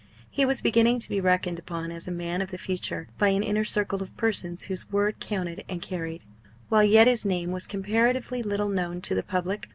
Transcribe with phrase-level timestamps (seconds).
[0.31, 3.43] He was beginning to be reckoned upon as a man of the future by an
[3.43, 6.23] inner circle of persons whose word counted and carried;
[6.69, 9.69] while yet his name was comparatively little known to the public.